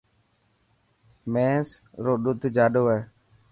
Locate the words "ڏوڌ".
2.23-2.41